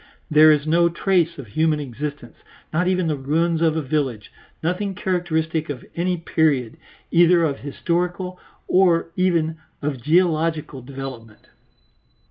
There 0.31 0.49
is 0.51 0.65
no 0.65 0.89
trace 0.89 1.37
of 1.37 1.45
human 1.45 1.79
existence, 1.79 2.37
not 2.73 2.87
even 2.87 3.05
the 3.05 3.15
ruins 3.15 3.61
of 3.61 3.77
a 3.77 3.83
village; 3.83 4.31
nothing 4.63 4.95
characteristic 4.95 5.69
of 5.69 5.85
any 5.95 6.17
period, 6.17 6.77
either 7.11 7.43
of 7.43 7.59
historical 7.59 8.39
or 8.67 9.11
even 9.15 9.59
of 9.79 10.01
geological 10.01 10.81
development. 10.81 11.45